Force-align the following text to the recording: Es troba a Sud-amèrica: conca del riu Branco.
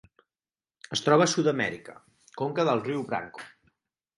Es 0.95 1.03
troba 1.09 1.27
a 1.27 1.31
Sud-amèrica: 1.33 1.95
conca 2.43 2.67
del 2.71 2.83
riu 2.89 3.05
Branco. 3.13 3.47